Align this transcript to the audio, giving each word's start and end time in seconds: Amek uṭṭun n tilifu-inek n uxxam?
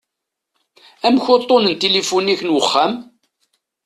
Amek 1.07 1.25
uṭṭun 1.35 1.65
n 1.73 1.79
tilifu-inek 1.79 2.41
n 2.43 2.53
uxxam? 2.59 2.93